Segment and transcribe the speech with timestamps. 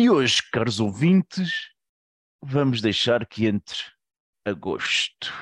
[0.00, 1.70] E hoje, caros ouvintes,
[2.40, 3.82] vamos deixar que entre
[4.44, 5.34] agosto.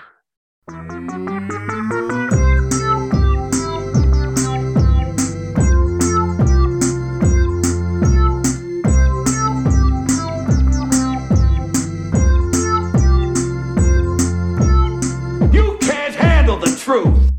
[15.53, 17.31] You can't handle the truth.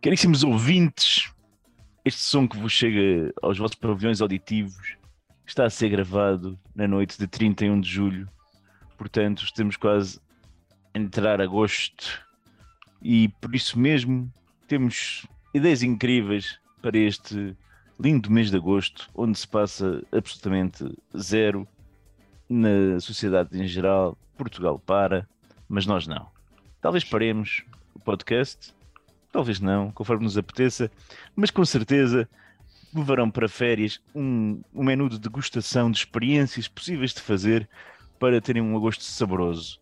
[0.00, 1.30] Caríssimos ouvintes,
[2.04, 4.96] este som que vos chega aos vossos pavilhões auditivos
[5.46, 8.28] está a ser gravado na noite de 31 de julho.
[8.96, 10.20] Portanto, estamos quase
[10.94, 12.20] a entrar agosto
[13.00, 14.32] e por isso mesmo
[14.66, 17.56] temos ideias incríveis para este
[18.00, 20.84] lindo mês de agosto, onde se passa absolutamente
[21.16, 21.68] zero
[22.48, 24.18] na sociedade em geral.
[24.36, 25.28] Portugal para,
[25.68, 26.26] mas nós não.
[26.80, 27.62] Talvez paremos
[27.94, 28.74] o podcast,
[29.32, 30.90] talvez não, conforme nos apeteça,
[31.34, 32.28] mas com certeza
[32.94, 37.68] levarão para férias um, um menu de degustação de experiências possíveis de fazer
[38.20, 39.80] para terem um agosto saboroso.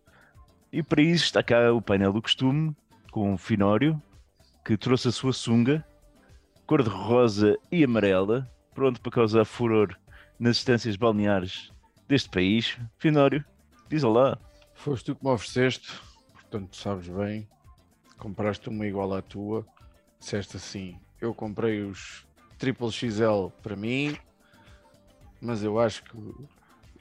[0.72, 2.74] E para isso está cá o painel do costume,
[3.10, 4.00] com o Finório,
[4.64, 5.84] que trouxe a sua sunga,
[6.64, 9.96] cor de rosa e amarela, pronto para causar furor
[10.38, 11.72] nas estâncias balneares
[12.08, 12.78] deste país.
[12.98, 13.44] Finório,
[13.88, 14.38] diz olá.
[14.74, 15.92] Foste tu que me ofereceste,
[16.32, 17.48] portanto sabes bem.
[18.20, 19.66] Compraste uma igual à tua.
[20.20, 22.26] Disseste assim: eu comprei os
[22.58, 24.16] Triple XL para mim,
[25.40, 26.16] mas eu acho que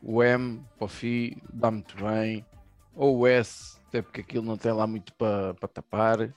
[0.01, 2.45] o M para o FI dá muito bem.
[2.95, 6.33] Ou o S, até porque aquilo não tem lá muito para para tapar.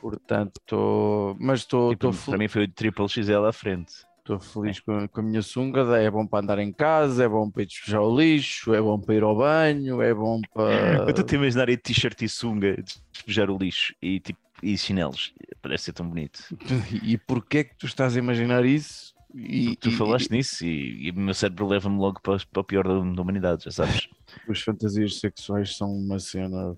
[0.00, 4.07] Portanto, mas estou para mim foi o Triple XL à frente.
[4.28, 7.28] Estou feliz com, a- com a minha sunga, é bom para andar em casa, é
[7.28, 11.04] bom para ir despejar o lixo, é bom para ir ao banho, é bom para.
[11.06, 12.76] Eu estou a imaginar aí de-shirt e sunga,
[13.12, 15.32] despejar o lixo e, tipo, e chinelos.
[15.62, 16.40] Parece ser tão bonito.
[17.02, 19.14] E porquê é que tu estás a imaginar isso?
[19.34, 22.64] E, Tu e- falaste nisso e, e o meu cérebro leva-me logo para, para o
[22.64, 24.08] pior da, da humanidade, já sabes.
[24.46, 26.76] e as fantasias sexuais são uma cena.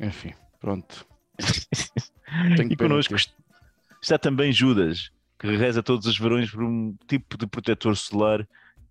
[0.00, 1.04] Enfim, pronto.
[2.56, 3.14] Tenho e connosco
[4.02, 8.46] está também Judas, que reza todos os verões por um tipo de protetor solar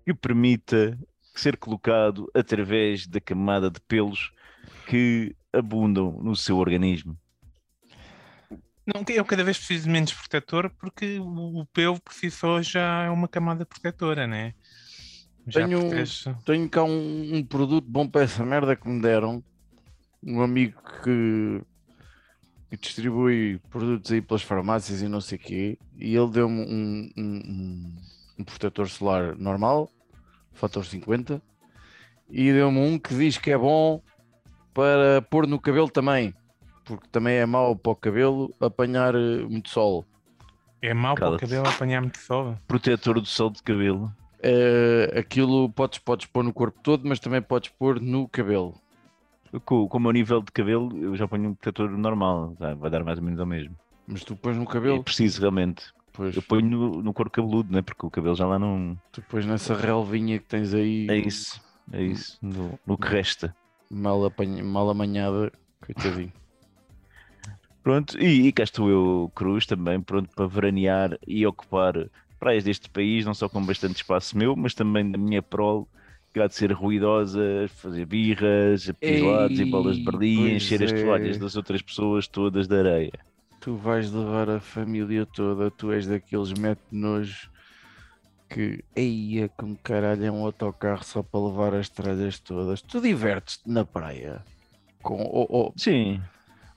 [0.06, 0.97] que permita
[1.33, 4.31] ser colocado através da camada de pelos
[4.88, 7.17] que abundam no seu organismo.
[8.85, 12.62] Não, eu cada vez preciso de menos protetor porque o o pelo por si só
[12.62, 14.53] já é uma camada protetora, né?
[15.47, 19.44] Já Tenho- protege- Tenho cá um, um produto bom para essa merda que me deram.
[20.23, 21.62] Um amigo que,
[22.70, 25.80] que distribui produtos aí pelas farmácias e não sei o quê.
[25.98, 27.96] E ele deu-me um, um, um,
[28.40, 29.90] um protetor solar normal,
[30.53, 31.42] fator 50.
[32.30, 34.02] E deu-me um que diz que é bom
[34.74, 36.34] para pôr no cabelo também.
[36.84, 40.06] Porque também é mau para o cabelo apanhar eh, muito sol.
[40.81, 42.56] É mau para o cabelo apanhar muito sol.
[42.68, 44.14] Protetor do sol de cabelo.
[44.42, 48.80] Eh, aquilo podes, podes pôr no corpo todo, mas também podes pôr no cabelo.
[49.64, 53.04] Com, com o meu nível de cabelo, eu já ponho um protetor normal, vai dar
[53.04, 53.76] mais ou menos ao mesmo.
[54.08, 55.94] Mas tu pões no É cabelo, preciso realmente.
[56.14, 57.82] pois, Eu ponho no, no couro cabeludo, né?
[57.82, 58.98] porque o cabelo já lá não.
[59.12, 61.62] tu pões nessa relvinha que tens aí É isso,
[61.92, 63.56] é isso, no, no que resta.
[63.90, 65.52] mal, apanha, mal amanhada,
[65.82, 66.34] coitadinho.
[67.84, 71.94] Pronto, e, e cá estou eu, Cruz, também pronto para veranear e ocupar
[72.40, 75.86] praias deste país, não só com bastante espaço meu, mas também da minha prole,
[76.47, 80.94] de ser ruidosa, fazer birras, pilados e bolas de Berlim, encher as é.
[80.94, 83.12] toalhas das outras pessoas todas de areia.
[83.59, 87.50] Tu vais levar a família toda, tu és daqueles mete-nos
[88.50, 92.81] que, eia, como caralho, é um autocarro só para levar as tralhas todas.
[92.81, 94.45] Tu divertes-te na praia.
[95.03, 96.29] Com, oh, oh, Sim,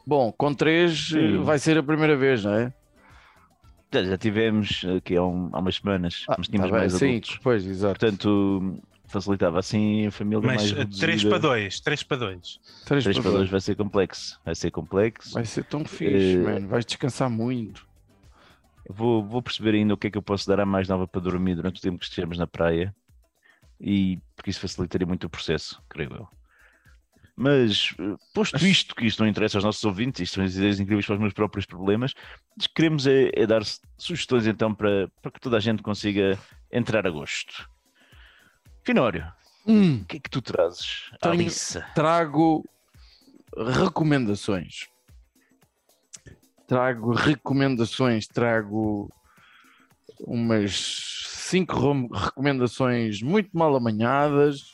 [0.06, 1.38] Bom, com três eh, Sim.
[1.38, 2.72] vai ser a primeira vez, não é?
[3.92, 6.94] já, já tivemos aqui há, um- há umas semanas, Ah, mas tá tínhamos bem, mais
[6.98, 7.40] sim, adultos.
[7.42, 8.00] pois, exato.
[8.00, 11.06] Portanto, facilitava assim a família Mas mais eh, reduzida.
[11.06, 12.60] 3 para 2, 3 para 2.
[12.84, 13.50] Três 3 para para 2 dois.
[13.50, 15.34] vai ser complexo, vai ser complexo.
[15.34, 16.68] Vai ser tão fixe, Eh, mano.
[16.68, 17.86] Vais descansar muito.
[18.88, 21.20] Vou, vou perceber ainda o que é que eu posso dar à mais nova para
[21.20, 22.94] dormir durante o tempo que estivermos na praia
[23.80, 26.28] e porque isso facilitaria muito o processo, creio eu.
[27.36, 30.80] Mas, eh, posto isto, que isto não interessa aos nossos ouvintes, isto são as ideias
[30.80, 32.12] incríveis para os meus próprios problemas,
[32.56, 35.80] o que queremos é, é dar su- sugestões então para, para que toda a gente
[35.82, 36.36] consiga
[36.72, 37.68] entrar a gosto.
[38.92, 39.30] Finório,
[39.66, 41.86] Hum, o que é que tu trazes Tenho- liça?
[41.94, 42.64] trago
[43.54, 44.88] recomendações.
[46.66, 49.12] Trago recomendações, trago
[50.20, 51.74] umas cinco
[52.14, 54.70] recomendações muito mal amanhadas,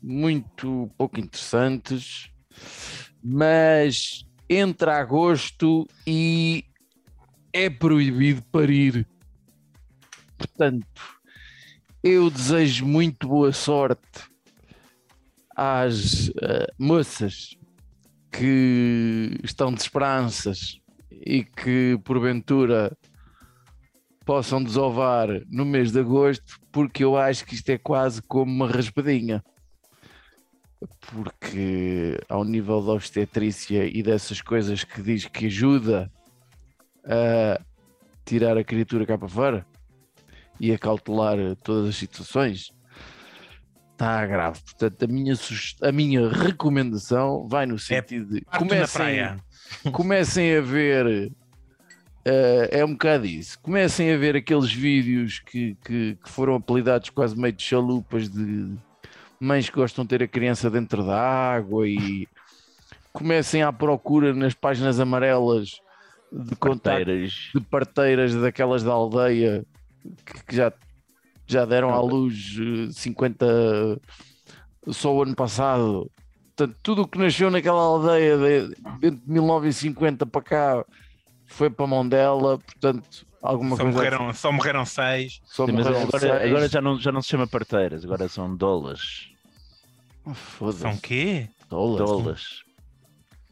[0.00, 2.30] muito pouco interessantes,
[3.20, 6.64] mas entra agosto e
[7.52, 9.04] é proibido parir.
[10.36, 11.17] Portanto,
[12.02, 14.24] eu desejo muito boa sorte
[15.56, 17.56] às eh, moças
[18.30, 20.80] que estão de esperanças
[21.10, 22.96] e que porventura
[24.24, 28.70] possam desovar no mês de agosto, porque eu acho que isto é quase como uma
[28.70, 29.42] raspadinha.
[31.00, 36.12] Porque ao nível da obstetrícia e dessas coisas que diz que ajuda
[37.04, 37.60] a
[38.24, 39.66] tirar a criatura cá para fora
[40.60, 42.72] e a cautelar todas as situações,
[43.92, 44.60] está grave.
[44.62, 45.34] Portanto, a minha,
[45.82, 49.36] a minha recomendação vai no sentido de Parto na comecem,
[49.92, 51.32] comecem a ver.
[52.24, 53.58] eh, é um bocado isso.
[53.60, 58.76] Comecem a ver aqueles vídeos que, que, que foram apelidados quase meio de chalupas de
[59.40, 62.28] mães que gostam de ter a criança dentro da água e
[63.12, 65.80] comecem à procura nas páginas amarelas
[66.30, 67.50] de Parteiras.
[67.54, 69.64] de parteiras daquelas da aldeia
[70.46, 70.72] que, já,
[71.46, 72.56] já deram à luz
[72.88, 74.00] eh, 50
[74.88, 76.10] só o ano passado.
[76.56, 80.84] Portanto, tudo o que nasceu naquela aldeia de, de 1950 para cá
[81.46, 85.40] foi para a mão dela, portanto, alguma Só coisa morreram, só morreram seis.
[85.44, 86.50] só Sim, mas morreram agora, seis.
[86.50, 89.28] agora já, não, já não se chama parteiras, agora são dólares.
[90.24, 90.80] Oh, Foda-se.
[90.80, 91.48] São quê?
[91.70, 92.10] Dólares.
[92.10, 92.62] Dólares.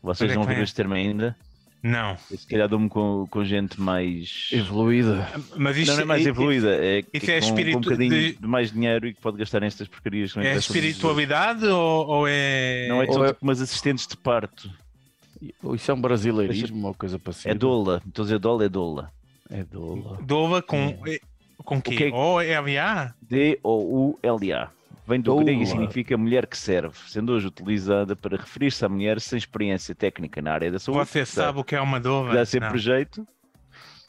[0.02, 0.64] Vocês não ouviram é?
[0.64, 1.36] este termo ainda?
[1.86, 2.16] Não.
[2.16, 4.48] Se calhar dou-me com, com gente mais.
[4.52, 5.28] Evoluída.
[5.56, 7.78] Mas isto Não, não é mais i- evoluída, é, que isso é com, espírito com
[7.78, 8.46] um bocadinho de- de...
[8.46, 10.32] mais dinheiro e que pode gastar nestas porcarias.
[10.32, 10.76] que não É dos outros.
[10.84, 12.86] espiritualidade ou, ou é.
[12.88, 14.70] Não é Ou só é- tipo umas assistentes de parto.
[15.74, 17.50] Isso é um brasileirismo ou coisa parecida?
[17.50, 18.02] É dola.
[18.06, 19.12] Estou a dizer dola, é dola.
[19.50, 20.18] É dola.
[20.22, 20.98] Dova com.
[21.06, 21.20] é-
[21.64, 21.90] Com quê?
[21.94, 23.14] O que é que- Ou LA?
[23.22, 24.70] D-O-U-L-A.
[25.06, 25.44] Vem do Doula.
[25.44, 29.94] grego e significa mulher que serve, sendo hoje utilizada para referir-se à mulher sem experiência
[29.94, 31.06] técnica na área da saúde.
[31.08, 32.34] Você sabe o que é uma dova?
[32.34, 32.78] dá sempre Não.
[32.78, 33.26] jeito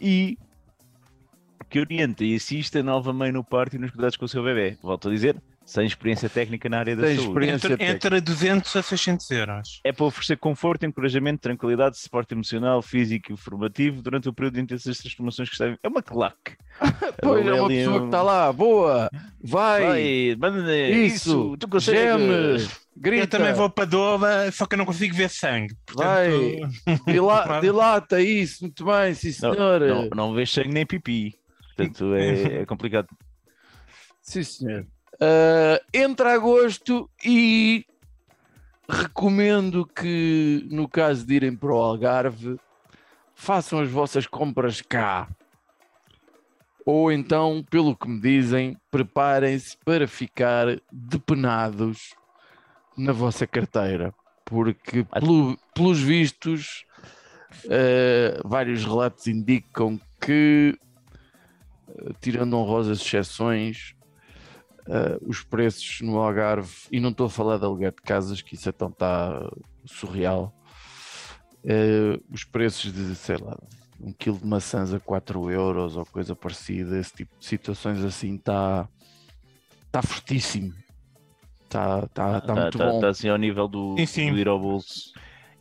[0.02, 0.38] e
[1.70, 4.44] que orienta e assiste a nova mãe no parto e nos cuidados com o seu
[4.44, 4.78] bebê.
[4.82, 5.36] Volto a dizer,
[5.68, 7.28] sem experiência técnica na área da Sem saúde.
[7.30, 7.74] experiência.
[7.74, 9.82] Entre, entre 200 a 600 euros.
[9.84, 14.62] É para oferecer conforto, encorajamento, tranquilidade, suporte emocional, físico e formativo durante o período de
[14.62, 16.56] intensas transformações que está É uma claque.
[17.22, 19.10] Pois é uma Ali pessoa um- que está lá, boa,
[19.44, 22.00] vai, Vai, manda isso, isso, tu consegues.
[22.02, 25.76] geme, grita, Eu também vou para Dova, só que eu não consigo ver sangue.
[25.86, 26.96] Portanto, Vai.
[27.14, 29.82] dila- dilata isso, muito bem, sim Não, senhor.
[29.82, 31.36] Não, não vês sangue nem pipi.
[31.76, 33.08] Portanto, é, é complicado.
[34.22, 34.86] Sim, senhor.
[35.20, 37.86] Ah, entra agosto e
[38.90, 42.58] recomendo que, no caso de irem para o Algarve,
[43.36, 45.28] façam as vossas compras cá.
[46.86, 52.16] Ou então, pelo que me dizem, preparem-se para ficar depenados
[52.98, 54.14] na vossa carteira.
[54.46, 56.86] Porque, pelo- pelos vistos,
[57.66, 60.80] ah, vários relatos indicam que,
[61.90, 63.97] ah, tirando honrosas exceções,
[64.88, 68.56] Uh, os preços no Algarve, e não estou a falar de aluguer de casas, que
[68.56, 69.50] isso então está
[69.86, 70.54] surreal.
[71.64, 73.58] Uh, os preços de, sei lá,
[74.00, 78.36] um quilo de maçãs a 4 euros ou coisa parecida, esse tipo de situações assim
[78.36, 78.88] está
[79.92, 80.74] tá fortíssimo.
[81.66, 82.96] Está tá, tá muito bom.
[82.96, 84.32] Está assim ao nível do, Sim, sim.
[84.32, 85.12] do ir ao bolso.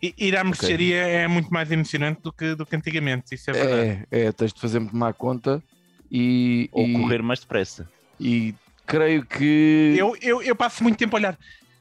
[0.01, 3.53] i- Ir à mercearia é muito mais emocionante do que, do que antigamente, isso é
[3.55, 4.07] verdade.
[4.13, 5.61] É, é, tens de fazer muito má conta
[6.09, 7.89] e, Ou e, correr mais depressa.
[8.21, 8.55] e
[8.87, 11.39] creio que Eu, eu, eu passo muito tempo a olhar,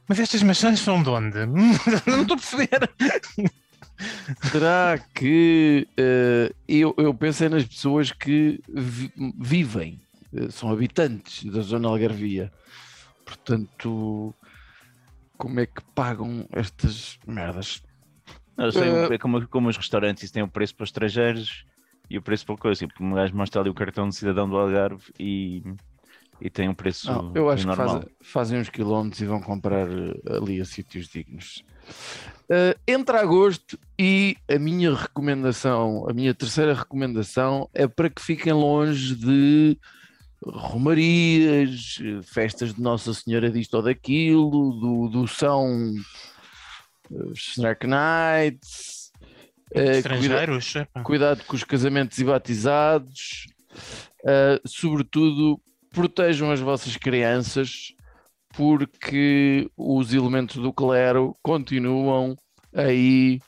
[0.08, 1.38] mas estas maçãs são de onde?
[2.06, 2.90] não estou a perceber.
[4.50, 10.00] Será que eh, eu, eu pensei nas pessoas que vi- vivem,
[10.34, 12.52] eh, são habitantes da zona algarvia.
[13.24, 14.34] Portanto,
[15.38, 17.82] como é que pagam estas merdas?
[18.56, 21.64] Não, sei, Eh, é como, como os restaurantes, isso tem o preço para os estrangeiros
[22.10, 22.86] e o preço para coisa.
[22.86, 25.62] Tipo, um gajo mostra ali o cartão de cidadão do Algarve e,
[26.40, 28.04] e tem um preço Não, eu acho que normal.
[28.22, 31.62] fazem, uns quilómetros e vão comprar eh, ali a sítios dignos.
[32.50, 38.52] Eh, entra agosto e a minha recomendação, a minha terceira recomendação é para que fiquem
[38.52, 39.78] longe de
[40.44, 45.92] romarias, festas de Nossa Senhora disto ou daquilo, do, do São
[47.10, 49.10] eh, Snack Nights,
[49.72, 50.76] cuida- Estrangeiros?
[50.76, 51.02] epá.
[51.02, 53.46] cuidado com os casamentos e batizados,
[54.22, 55.60] uh, sobretudo
[55.96, 57.94] protejam as vossas crianças,
[58.54, 62.36] porque os elementos do clero continuam
[62.74, 63.40] aí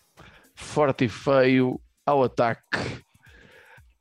[0.54, 3.02] forte e feio ao ataque,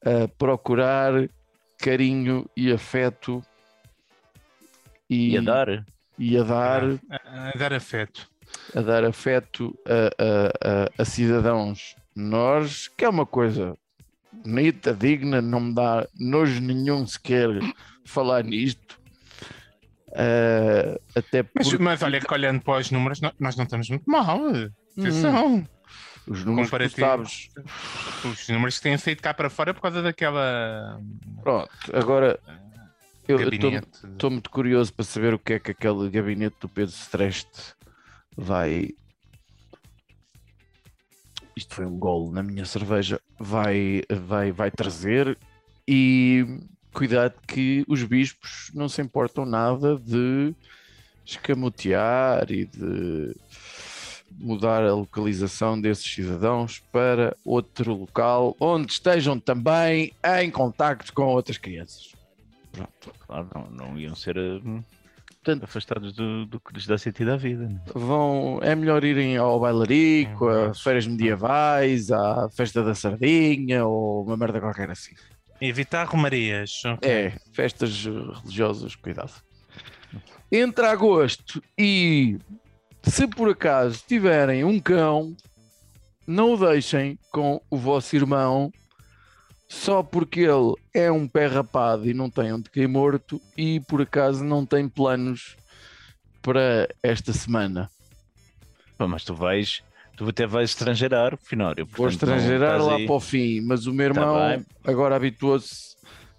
[0.01, 1.29] a procurar
[1.77, 3.43] carinho e afeto
[5.09, 5.85] e, E a dar.
[6.17, 8.29] e a dar A, a dar afeto.
[8.73, 13.77] a dar afeto a, a- a- a cidadãos menores, que é uma coisa
[14.31, 17.49] bonita, digna, não me dá nojo nenhum sequer
[18.07, 18.99] falar nisto.
[20.15, 23.89] Ah, até Mas, porque mas olha que olhando para os números, nó- nós não estamos
[23.89, 24.39] muito mal.
[24.97, 25.67] Atenção.
[26.27, 27.49] os números que sabes.
[28.23, 30.99] Os números que têm saído cá para fora por causa daquela
[31.43, 32.39] Pronto, agora
[33.27, 37.75] eu estou muito curioso para saber o que é que aquele gabinete do Pedro Streste
[38.35, 38.89] vai.
[41.55, 43.19] Isto foi um golo na minha cerveja.
[43.39, 45.37] Vai, vai, vai trazer
[45.87, 46.45] e
[46.97, 50.55] cuidado que os bispos não se importam nada de
[51.23, 53.35] escamotear e de
[54.31, 60.11] mudar a localização desses cidadãos para outro local onde estejam também
[60.41, 62.15] em contacto com outras crianças.
[62.71, 63.13] Pronto.
[63.27, 64.59] Claro, não, não iam ser eh,
[65.43, 67.69] Portanto, afastados do, do que lhes dá sentido à vida.
[67.69, 67.79] né?
[67.93, 74.25] vão, é melhor irem ao bailarico, É, a feiras medievais, à festa da sardinha ou
[74.25, 75.13] uma merda qualquer assim.
[75.59, 76.83] Evitar romarias.
[76.85, 77.09] ok.
[77.09, 79.33] É, festas religiosas, cuidado.
[80.51, 82.37] Entre agosto e
[83.03, 85.35] se por acaso tiverem um cão,
[86.25, 88.71] não o deixem com o vosso irmão
[89.67, 94.01] só porque ele é um pé rapado e não tem onde cair morto e por
[94.01, 95.57] acaso não tem planos
[96.41, 97.89] para esta semana.
[98.97, 99.83] Pá, mas tu vais,
[100.17, 101.85] tu até vais estrangeirar, Finório.
[101.85, 104.65] Vou portanto, não estrangeirar lá aí- para o fim, mas o meu Tá irmão bem.
[104.83, 105.95] agora habituou-se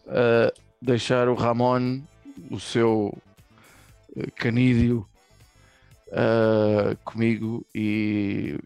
[0.06, 2.02] a deixar o Ramon,
[2.50, 3.16] o seu
[4.16, 5.06] eh, canídeo,
[6.12, 8.58] ah, comigo e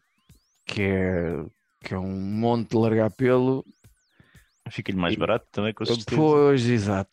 [0.66, 1.44] que é,
[1.84, 3.64] que é um monte de largar pelo.
[4.70, 6.16] Fica-lhe mais E- barato também, com certeza.
[6.16, 7.10] Pois, exato.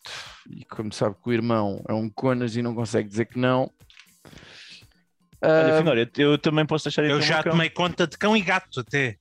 [0.49, 3.69] E como sabe que o irmão é um conas e não consegue dizer que não.
[5.41, 7.53] Olha, ah, Finório, eu, eu também posso deixar Eu já cão.
[7.53, 9.17] tomei conta de cão e gato até.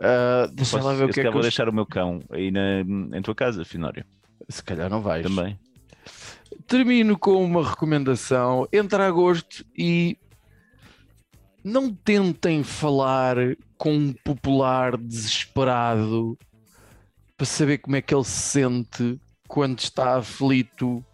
[0.00, 1.42] ah, deixa Posso, lá ver o eu que é que calhar vou eu...
[1.42, 4.04] deixar o meu cão aí na, em tua casa, Finório.
[4.48, 5.22] Se calhar não vais.
[5.26, 5.58] Também.
[6.66, 8.68] Termino com uma recomendação.
[8.72, 10.16] Entre agosto e
[11.64, 13.36] não tentem falar
[13.76, 16.38] com um popular desesperado
[17.36, 18.30] para saber como é que ele se
[18.60, 21.04] sente quando está aflito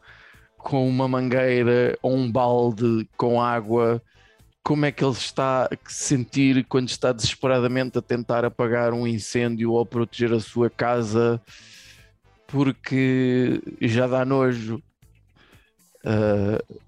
[0.62, 4.02] com uma mangueira ou um balde com água.
[4.62, 9.06] Como é que ele está a se sentir quando está desesperadamente a tentar apagar um
[9.06, 11.40] incêndio ou proteger a sua casa
[12.46, 14.80] porque já dá nojo.
[16.04, 16.80] Uh,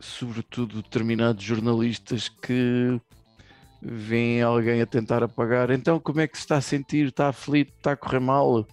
[0.00, 3.00] sobretudo determinados jornalistas que
[3.82, 5.70] veem alguém a tentar apagar.
[5.70, 7.08] Então, como é que se está a sentir?
[7.08, 7.72] Está aflito?
[7.76, 8.66] Está a correr mal?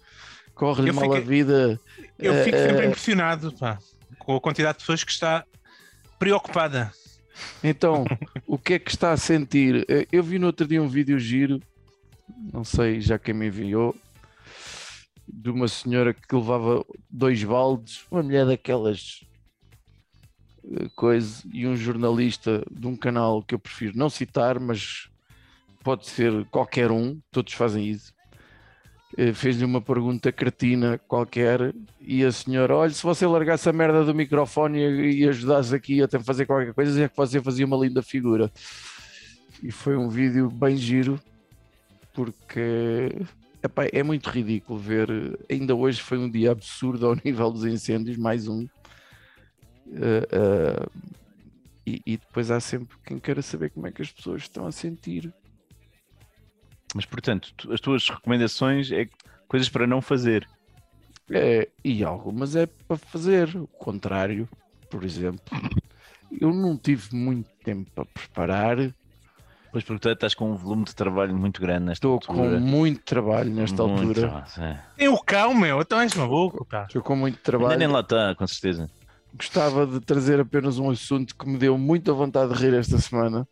[0.56, 1.80] Corre-lhe mal a fiquei- vida?
[2.18, 3.80] Eu fico sempre eh, impressionado pá,
[4.26, 5.46] com a quantidade de pessoas que está
[6.20, 6.92] preocupada.
[7.64, 8.06] Então,
[8.46, 9.86] o que é que está a sentir?
[9.90, 11.60] Eh, Eu vi no outro dia um vídeo giro,
[12.54, 13.96] não sei já quem me enviou,
[15.28, 19.22] de uma senhora que levava dois baldes, uma mulher daquelas
[20.66, 25.10] eh, coisa, e um jornalista de um canal que eu prefiro não citar, mas
[25.84, 28.14] pode ser qualquer um, todos fazem isso.
[29.18, 34.04] Eh, Fez-lhe uma pergunta cretina qualquer e a senhora, olha, se você largasse a merda
[34.04, 37.66] do microfone e, e ajudasse aqui a tentar fazer qualquer coisa, é que você fazia
[37.66, 38.52] uma linda figura.
[39.62, 41.20] E foi um vídeo bem giro,
[42.14, 43.12] porque
[43.64, 45.10] epá, é muito ridículo ver.
[45.50, 48.68] Ainda hoje foi um dia absurdo ao nível dos incêndios, mais um.
[49.94, 50.86] Eh, eh,
[51.86, 54.72] e, e depois há sempre quem queira saber como é que as pessoas estão a
[54.72, 55.34] sentir.
[56.96, 59.08] Mas, portanto, tu- as tuas recomendações é
[59.48, 60.48] coisas para não fazer.
[61.30, 63.56] É, e algumas é para fazer.
[63.56, 64.48] O contrário,
[64.90, 65.42] por exemplo,
[66.40, 68.78] eu não tive muito tempo para preparar.
[69.72, 72.60] Pois porque tu estás com um volume de trabalho muito grande nesta Estou com altura.
[72.60, 74.46] muito trabalho nesta Muito altura.
[74.60, 74.80] é.
[74.98, 76.84] Tem o cão, meu, então és maluco, pá.
[76.84, 77.80] Estou com muito Ainda trabalho.
[77.80, 78.90] nem lá está, com certeza.
[79.34, 83.48] Gostava de trazer apenas um assunto que me deu muita vontade de rir esta semana.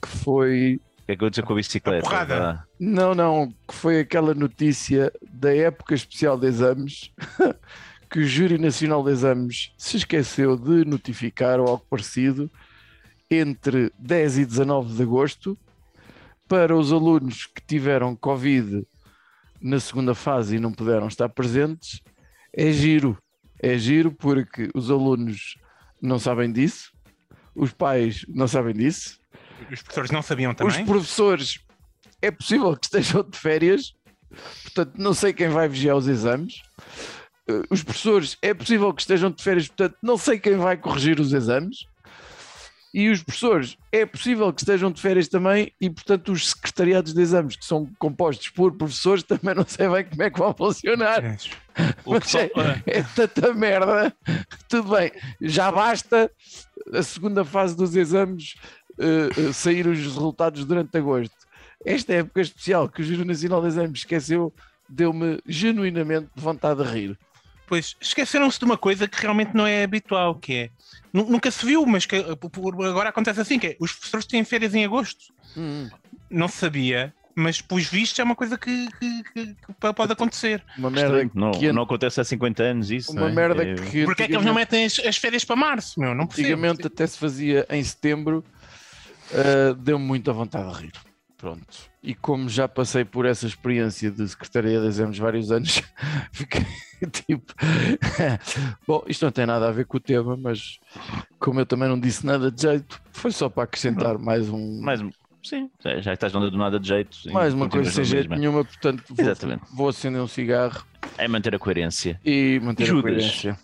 [0.00, 0.80] Que foi.
[1.12, 2.06] Que é que eu vou dizer com a bicicleta?
[2.06, 2.68] A porrada.
[2.80, 7.12] Não, não, que foi aquela notícia da época especial de exames
[8.08, 12.50] que o Júri Nacional de Exames se esqueceu de notificar ou algo parecido
[13.30, 15.58] entre 10 e 19 de agosto
[16.48, 18.86] para os alunos que tiveram Covid
[19.60, 22.00] na segunda fase e não puderam estar presentes.
[22.54, 23.18] É giro,
[23.58, 25.56] é giro porque os alunos
[26.00, 26.92] não sabem disso,
[27.54, 29.21] os pais não sabem disso,
[29.70, 30.84] Os professores não sabiam os também.
[30.86, 31.58] professores
[32.20, 33.94] é possível que estejam de férias,
[34.62, 36.62] portanto, não sei quem vai vigiar os exames.
[37.48, 41.18] Eh, Os professores é possível que estejam de férias, portanto, não sei quem vai corrigir
[41.20, 41.86] os exames.
[42.94, 47.22] E os professores, é possível que estejam de férias também, e portanto os secretariados de
[47.22, 51.22] exames, que são compostos por professores, também não sei bem como é que vão funcionar.
[52.04, 52.50] O Mas é,
[52.86, 54.14] é tanta merda.
[54.68, 56.30] Tudo bem, já basta
[56.92, 58.56] a segunda fase dos exames
[58.98, 61.34] eh, eh, sair os resultados durante agosto.
[61.84, 64.52] Esta época especial que o Júri Nacional de Exames esqueceu
[64.88, 67.18] deu-me genuinamente vontade de rir.
[67.66, 70.70] Pois, esqueceram-se de uma coisa que realmente não é habitual, que é.
[71.12, 74.44] nu- Nunca se viu, mas que por- agora acontece assim, que é, os professores têm
[74.44, 75.32] férias em agosto.
[76.30, 80.62] Não se sabia, mas pelos vistos é uma coisa que, que- que- que pode acontecer.
[80.76, 83.10] Uma merda Não, que, não acontece há 50 anos isso.
[83.12, 83.32] uma não é?
[83.32, 86.14] merda É- que Porque é que eles não metem as, as férias para março, meu?
[86.14, 86.48] Não percebo.
[86.48, 88.44] antigamente até se fazia em setembro,
[89.32, 90.92] eh, deu-me muita vontade de rir.
[91.36, 91.90] Pronto.
[92.02, 95.82] E como já passei por essa experiência de Secretaria de Exames vários anos,
[96.32, 96.64] fiquei
[97.10, 97.52] tipo.
[98.86, 100.78] Bom, isto não tem nada a ver com o tema, mas
[101.40, 104.80] como eu também não disse nada de jeito, foi só para acrescentar mais um.
[104.80, 105.10] Mais, um-
[105.42, 105.68] sim,
[106.00, 107.16] já estás nada do nada de jeito.
[107.16, 108.36] sim, mais uma coisa continuas sem na jeito mesma.
[108.40, 110.84] nenhuma, portanto vou, vou acender um cigarro
[111.18, 112.20] É manter a coerência.
[112.24, 113.02] e manter a Judas.
[113.02, 113.58] coerência.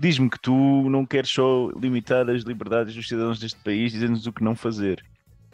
[0.00, 4.32] Diz-me que tu não queres só limitar as liberdades dos cidadãos deste país, dizendo-nos o
[4.32, 5.04] que não fazer.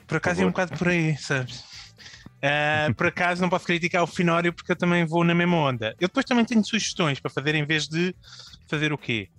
[0.07, 1.65] Por acaso é um bocado por aí, sabes?
[2.43, 5.97] Ah, por acaso não posso criticar o Finório porque eu também vou na mesma onda.
[5.99, 8.15] Eu depois também tenho sugestões para fazer em vez de
[8.69, 9.31] fazer o quê?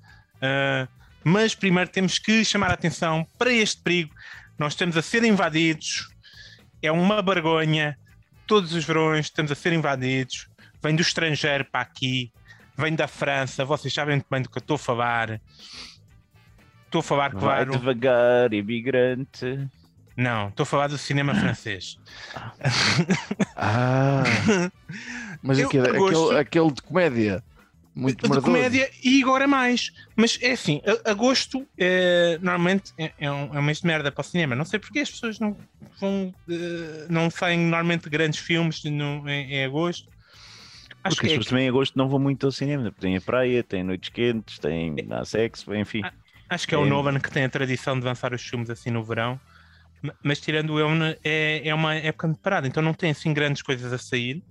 [0.41, 0.87] Ah,
[1.23, 4.13] mas primeiro temos que chamar a atenção para este perigo.
[4.57, 6.09] Nós estamos a ser invadidos,
[6.81, 7.95] é uma vergonha.
[8.47, 10.47] Todos os verões estamos a ser invadidos.
[10.81, 12.31] Vem do estrangeiro para aqui,
[12.77, 13.63] vem da França.
[13.65, 15.41] Vocês sabem muito bem do que eu estou a falar.
[16.85, 17.71] Estou a falar, Vai claro.
[17.71, 19.67] devagar, imigrante.
[20.17, 21.97] Não, estou a falar do cinema francês.
[23.55, 24.23] Ah,
[25.41, 27.43] mas Eu aquele, gosto- aquele, aquele de comédia,
[27.93, 29.91] muito de comédia e agora mais.
[30.15, 34.21] Mas é assim, agosto é, normalmente é, é um, é um mês de merda para
[34.21, 34.55] o cinema.
[34.55, 35.57] Não sei porque as pessoas não
[35.99, 40.07] vão, eh, não saem normalmente grandes filmes no- em, em agosto.
[41.05, 42.91] Acho Porque as é, pessoas também em agosto não vão muito ao cinema.
[42.91, 46.07] porque Tem a praia, tem noites quentes, tem há sexo, enfim.
[46.49, 48.89] acho que é o é- Nolan que tem a tradição de lançar os filmes assim
[48.91, 49.41] no verão.
[50.03, 53.33] Ma- Mas tirando o Ewan, é, é uma época de parada, então não tem assim
[53.33, 54.43] grandes coisas a sair.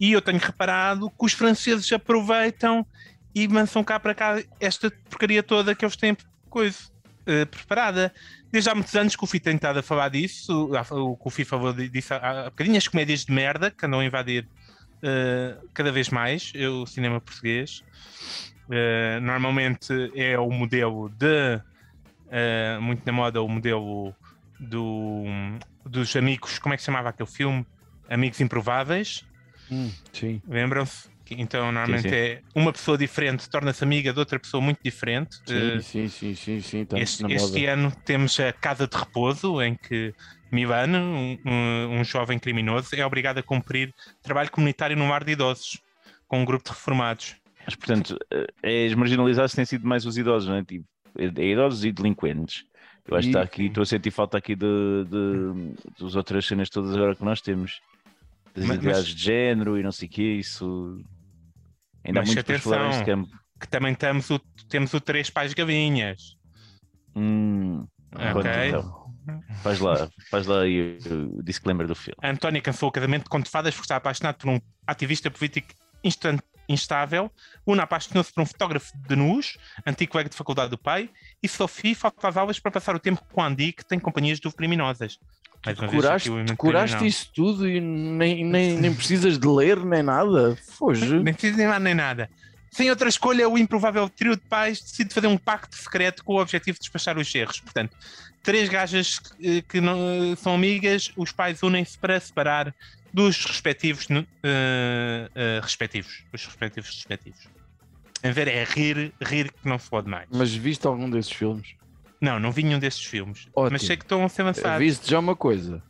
[0.00, 2.86] E eu tenho reparado que os franceses aproveitam
[3.34, 6.16] e lançam cá para cá esta porcaria toda que eles têm
[6.48, 6.78] coisa
[7.26, 8.12] eh, preparada.
[8.52, 11.30] Desde há muitos anos que o FI tem estado a falar disso, o, o, o
[11.30, 14.48] FI falou di- disso há, há bocadinho, as comédias de merda que andam a invadir
[15.02, 17.82] eh, cada vez mais o cinema português.
[18.70, 21.60] Eh, normalmente é o modelo de
[22.30, 24.14] eh, muito na moda o modelo
[24.58, 25.24] do,
[25.84, 27.66] dos amigos, como é que se chamava aquele filme?
[28.08, 29.24] Amigos Improváveis,
[29.70, 30.40] Hum, sim.
[30.46, 31.08] lembram-se?
[31.34, 32.14] Que, Então, normalmente sim.
[32.14, 35.36] é uma pessoa diferente torna-se amiga de outra pessoa muito diferente.
[35.46, 39.74] Sim, Eh, sim, sim, sim, sim, este, este ano temos a Casa de Repouso, em
[39.74, 40.12] que
[40.50, 43.92] Milano, um, um- um jovem criminoso, é obrigado a cumprir
[44.22, 45.78] trabalho comunitário num lar de idosos,
[46.28, 47.36] com um grupo de reformados.
[47.64, 48.18] Mas, portanto,
[48.62, 50.64] eh, as marginalizados têm sido mais os idosos, não é?
[50.64, 50.84] Tipo,
[51.18, 52.64] é é idosos e delinquentes.
[53.06, 54.66] Eu acho que E- está aqui, estou a sentir falta aqui de,
[55.08, 57.80] de, das outras cenas todas agora que nós temos.
[58.54, 61.00] Das Mas- identidades de género e não sei o quê, isso.
[62.04, 62.98] Ainda há Mas muito para explorar atenção.
[62.98, 63.42] neste campo.
[63.60, 64.38] Que também temos o,
[64.68, 66.36] temos o Três Pais Gavinhas.
[67.14, 68.50] Hum, Ok.
[68.68, 69.02] então.
[69.62, 72.16] Faz lá, faz lá aí o disclaimer do filme.
[72.22, 75.68] A Antónia cancelou o casamento com fadas porque está apaixonado por um ativista político
[76.02, 77.30] instan- instável.
[77.64, 81.08] Una apaixonou-se por um fotógrafo de nus, antigo colega de faculdade do pai.
[81.40, 84.50] E Sophie falta às aulas para passar o tempo com Andy, que tem companhias de
[84.50, 85.18] criminosas.
[85.64, 87.08] Mais uma vez, aqui o elemento decoraste criminal.
[87.08, 90.56] isso tudo e nem, nem, nem precisas de ler nem nada.
[90.76, 91.20] Foge.
[91.20, 92.30] Nem precisa nem nada, nem nada.
[92.72, 96.40] Sem outra escolha, o improvável trio de pais decide fazer um pacto secreto com o
[96.40, 97.60] objetivo de despachar os erros.
[97.60, 97.94] Portanto,
[98.42, 102.74] três gajas eh, que não, são amigas, os pais unem-se para separar
[103.12, 106.24] dos respectivos eh, eh, respectivos.
[106.32, 107.46] Os respectivos respectivos.
[108.24, 110.26] Em ver é rir, rir que não se pode mais.
[110.30, 111.74] Mas viste algum desses filmes?
[112.22, 113.48] Não, não vi nenhum desses filmes.
[113.52, 113.72] Ótimo.
[113.72, 114.70] Mas sei que estão a ser lançados.
[114.76, 115.82] Aviso-te já uma coisa.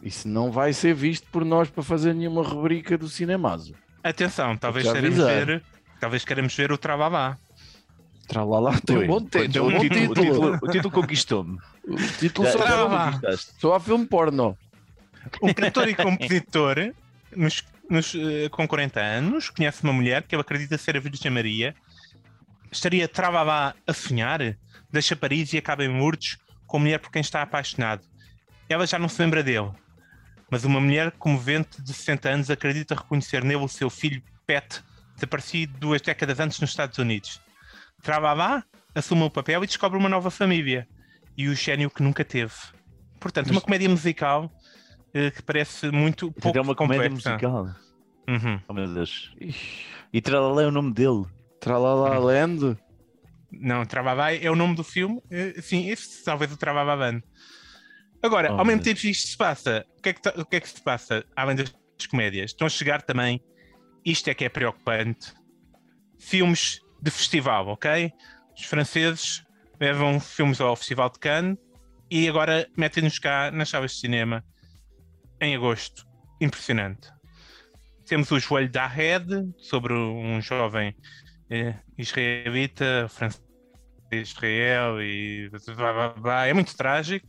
[0.00, 3.74] Isso não vai ser visto por nós para fazer nenhuma rubrica do Cinemazo.
[4.02, 5.62] Atenção, talvez queremos ver,
[5.98, 7.36] talvez queremos ver o Travabá.
[8.28, 10.24] Tralala tem um bom, te- tem o, um bom título, o, título.
[10.24, 11.58] título, o título conquistou-me.
[11.84, 13.52] O título só, conquistaste.
[13.58, 14.56] só há filme porno.
[15.42, 16.76] Um cantor e compositor
[17.36, 21.30] nos, nos, eh, com 40 anos conhece uma mulher que ele acredita ser a Virgem
[21.32, 21.74] Maria.
[22.70, 24.56] Estaria travava a sonhar,
[24.92, 28.02] deixa Paris e acaba em Lourdes com a mulher por quem está apaixonado.
[28.68, 29.70] Ela já não se lembra dele,
[30.50, 34.82] mas uma mulher comovente de 60 anos acredita reconhecer nele o seu filho Pet,
[35.14, 37.40] desaparecido duas décadas antes nos Estados Unidos.
[38.02, 40.88] Travava assume o papel e descobre uma nova família.
[41.36, 42.52] e o gênio que nunca teve.
[43.18, 44.50] Portanto, uma comédia musical
[45.14, 47.30] eh, que parece muito pouco é uma comédia complexa.
[47.30, 47.74] musical.
[48.28, 48.60] Uhum.
[48.68, 49.32] Oh meu Deus.
[50.12, 51.24] E Tralalá é o nome dele.
[51.60, 52.76] Tralala Land.
[53.52, 55.20] Não, Travabai é o nome do filme.
[55.30, 57.20] eh, Sim, esse talvez o Travababan.
[58.22, 60.56] Agora, Oh, ao mesmo tempo que isto se passa, o que, é que, o que
[60.56, 61.72] é que se passa além das
[62.10, 62.50] comédias?
[62.50, 63.40] Estão a chegar também,
[64.04, 65.32] isto é que é preocupante,
[66.18, 68.12] filmes de festival, ok?
[68.56, 69.42] Os franceses
[69.80, 71.56] levam filmes ao Festival de Cannes
[72.10, 74.44] e agora metem-nos cá nas salas de cinema
[75.40, 76.04] em agosto.
[76.40, 77.08] Impressionante.
[78.06, 79.24] Temos o Joelho da Red,
[79.58, 80.94] sobre um jovem
[81.98, 83.42] israelita, francês
[84.10, 86.46] de Israel e blá, blá, blá.
[86.46, 87.26] é muito trágico.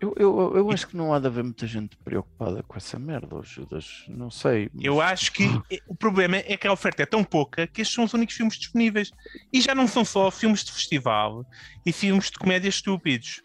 [0.00, 3.40] Eu, eu, eu acho que não há de haver muita gente preocupada com essa merda,
[3.42, 4.04] Judas.
[4.08, 4.70] Não sei.
[4.72, 7.80] mas- Eu acho que eh, o problema é que a oferta é tão pouca que
[7.82, 9.10] estes são os únicos filmes disponíveis.
[9.52, 11.44] E já não são só filmes de festival
[11.84, 13.42] e filmes de comédia estúpidos.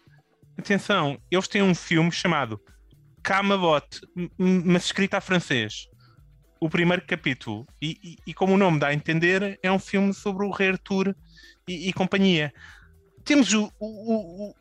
[0.56, 2.60] Atenção, eles têm um filme chamado
[4.16, 4.30] m-
[4.64, 5.88] mas escrito a francês.
[6.60, 7.66] O primeiro capítulo.
[7.80, 10.70] E, e- e como o nome dá a entender, é um filme sobre o rei
[10.70, 11.14] Arthur
[11.68, 12.52] e, e companhia.
[13.24, 14.54] Temos o- o- o-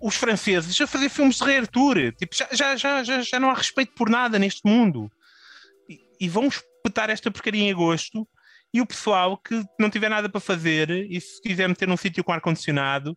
[0.00, 2.12] os franceses a fazer filmes de rei Arthur.
[2.12, 5.10] Tipo, já, já, já, já, já não há respeito por nada neste mundo
[5.88, 8.26] e, e vão espetar esta porcaria em agosto.
[8.72, 12.24] E o pessoal que não tiver nada para fazer e se quiser meter num sítio
[12.24, 13.16] com ar-condicionado,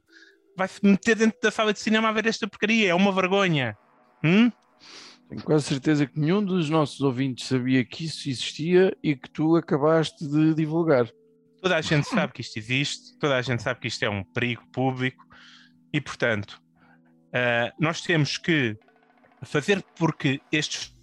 [0.56, 2.90] vai se meter dentro da sala de cinema a ver esta porcaria.
[2.90, 3.76] É uma vergonha.
[4.24, 4.52] Hum?
[5.30, 9.56] Tenho quase certeza que nenhum dos nossos ouvintes sabia que isso existia e que tu
[9.58, 11.10] acabaste de divulgar.
[11.62, 14.24] Toda a gente sabe que isto existe, toda a gente sabe que isto é um
[14.24, 15.26] perigo público
[15.92, 16.62] e, portanto,
[17.34, 18.78] ah, nós temos que
[19.44, 20.94] fazer porque estes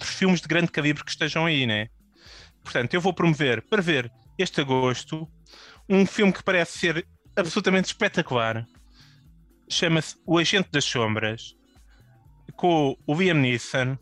[0.00, 1.88] filmes de grande calibre que estejam aí, né?
[2.62, 5.28] Portanto, eu vou promover para ver este agosto
[5.88, 7.06] um filme que parece ser
[7.36, 8.66] absolutamente espetacular.
[9.68, 11.54] Chama-se O Agente das Sombras,
[12.52, 13.96] com o Liam Neeson.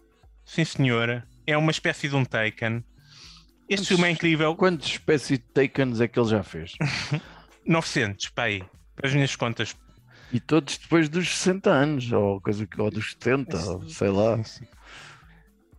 [0.45, 1.27] Sim, senhora.
[1.47, 2.85] É uma espécie de um Taken.
[3.69, 4.55] Este filme é incrível.
[4.57, 6.73] Quantas espécies de Takens é que ele já fez?
[7.67, 8.65] 900, pá aí,
[8.97, 9.77] para as minhas contas.
[10.33, 14.41] E todos depois dos 60 anos, ou, coisa, ou dos 70, ou sei lá.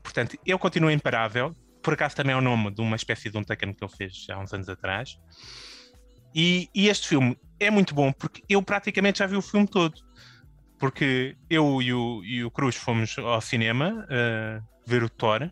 [0.04, 1.56] Portanto, ele continua imparável.
[1.82, 4.28] Por acaso também é o nome de uma espécie de um Taken que ele fez
[4.30, 5.18] há uns anos atrás.
[6.34, 9.96] E, e este filme é muito bom porque eu praticamente já vi o filme todo.
[10.80, 15.52] Porque eu e o, e o Cruz fomos ao cinema uh, ver o Thor.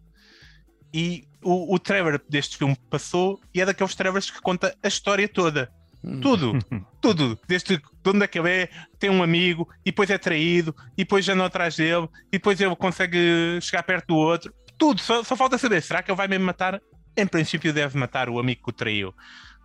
[0.93, 5.27] E o, o trailer deste filme passou e é daqueles trailers que conta a história
[5.27, 5.69] toda.
[6.03, 6.21] Hum.
[6.21, 6.57] Tudo,
[7.01, 7.39] tudo.
[7.47, 11.03] Desde de onde é que ele é, tem um amigo, e depois é traído, e
[11.03, 14.53] depois anda atrás dele, e depois ele consegue chegar perto do outro.
[14.77, 16.79] Tudo, só, só falta saber, será que ele vai mesmo matar?
[17.15, 19.13] Em princípio deve matar o amigo que o traiu.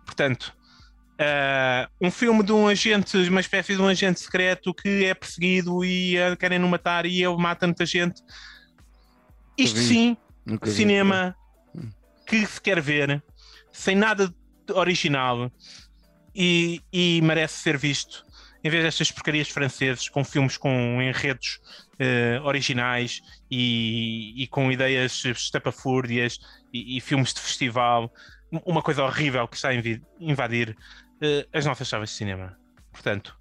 [0.05, 0.53] Portanto,
[1.23, 5.83] ah, um filme de um agente, uma espécie de um agente secreto que é perseguido
[5.83, 8.21] e ah, querem no matar e ele mata muita gente.
[9.57, 9.85] Isto vi.
[9.85, 10.75] sim, Nunca vi.
[10.75, 11.35] cinema
[11.75, 11.89] Hum.
[12.27, 13.23] que se quer ver
[13.71, 14.33] sem nada
[14.73, 15.51] original
[16.35, 18.23] e, e merece ser visto
[18.63, 21.59] em vez destas porcarias franceses com filmes com enredos
[21.99, 26.39] eh, originais e, e com ideias estapafúrdias
[26.71, 28.11] e, e filmes de festival
[28.65, 29.73] uma coisa horrível que está a
[30.19, 30.75] invadir
[31.21, 32.57] eh, as nossas salas de cinema
[32.91, 33.37] portanto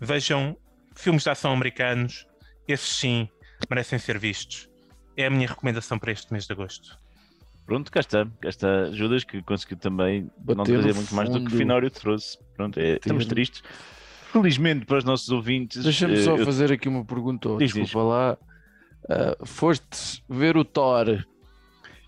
[0.00, 0.56] vejam
[0.94, 2.26] filmes de ação americanos
[2.66, 3.28] esses sim
[3.70, 4.68] merecem ser vistos
[5.16, 6.98] é a minha recomendação para este mês de agosto
[7.66, 8.24] Pronto, cá está.
[8.40, 11.58] Cá está Judas, que conseguiu também não Bater trazer no muito mais do que o.
[11.58, 12.38] Finório trouxe.
[12.54, 13.60] Pronto, é, estamos tristes.
[14.32, 15.82] Felizmente para os nossos ouvintes.
[15.82, 17.48] Deixa-me eh, só eu- fazer aqui uma pergunta.
[17.58, 18.38] Diz, Desculpa lá.
[19.10, 21.24] Ah, foste ver o Thor.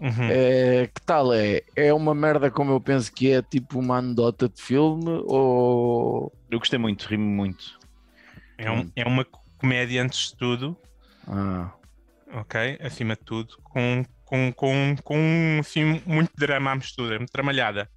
[0.00, 0.28] Uhum.
[0.30, 1.62] É, que tal é?
[1.76, 5.10] É uma merda como eu penso que é, tipo uma anedota de filme?
[5.26, 6.32] Ou.
[6.50, 7.64] Eu gostei muito, rimo muito.
[8.56, 9.24] É, um- é uma
[9.58, 10.76] comédia antes de tudo,
[11.26, 11.72] Ah,
[12.32, 12.78] ok?
[12.80, 17.88] Acima de tudo, com, com, com, com assim, muito drama à mistura, muito tramalhada,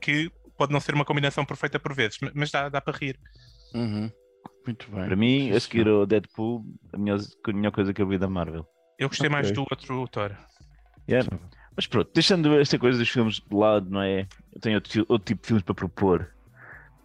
[0.00, 3.18] que pode não ser uma combinação perfeita por vezes, ma- mas dá, dá para rir.
[3.74, 4.10] uhum.
[4.66, 5.04] Muito bem.
[5.04, 8.28] Para mim, a seguir ao Deadpool, a melhor, a melhor coisa que eu vi da
[8.28, 8.66] Marvel.
[8.98, 9.54] Eu gostei mais Ok.
[9.54, 10.32] do outro Thor.
[11.08, 11.28] Yeah.
[11.74, 14.26] Mas pronto, deixando esta coisa dos filmes de lado, não é?
[14.52, 16.30] Eu tenho outro, outro tipo de filmes para propor.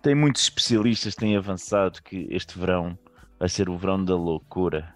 [0.01, 2.97] Tem muitos especialistas que têm avançado que este verão
[3.37, 4.95] vai ser o verão da loucura,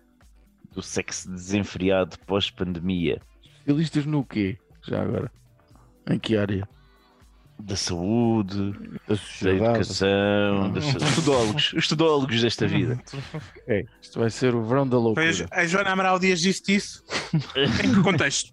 [0.71, 3.21] do sexo desenfreado pós-pandemia,
[3.65, 4.57] Especialistas no quê?
[4.83, 5.31] Já agora?
[6.07, 6.67] Em que área?
[7.57, 8.73] da saúde,
[9.07, 13.01] Da da educação, dos estudólogos, os estudólogos desta vida.
[13.33, 15.25] Ok, Isto vai ser o verão da loucura.
[15.25, 17.03] Pois, a Joana Amaral Dias disse isso.
[17.55, 18.51] em que contexto?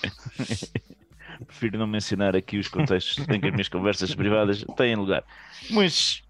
[1.46, 5.22] Prefiro não mencionar aqui os contextos em que as minhas conversas privadas têm lugar.
[5.70, 6.22] Mas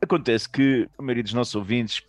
[0.00, 2.02] Acontece que a maioria dos nossos ouvintes,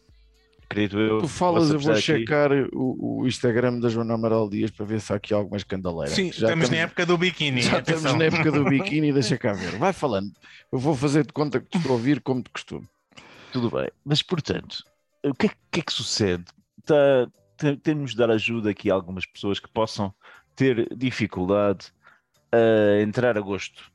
[0.65, 1.19] acredito eu.
[1.21, 4.99] Tu falas, eu vou aqui- checar o, o Instagram da Joana Amaral Dias para ver
[4.99, 6.09] se há aqui alguma escandaleira.
[6.11, 7.61] Sim, Já estamos na época do biquíni.
[7.61, 7.97] Já atenção.
[7.97, 9.77] estamos na época do biquíni, deixa cá ver.
[9.77, 10.31] Vai falando.
[10.71, 12.87] Eu vou fazer de conta que te estou a ouvir como de costume.
[13.51, 13.87] Tudo bem.
[14.03, 14.83] Mas, portanto,
[15.23, 16.45] o que é, que é que sucede?
[16.83, 16.95] Tá,
[17.59, 20.11] te- temos de dar ajuda aqui a algumas pessoas que possam
[20.55, 21.91] ter dificuldade
[22.51, 23.91] a entrar a gosto.